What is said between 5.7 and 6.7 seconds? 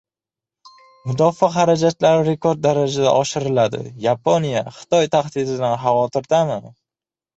xavotirdami?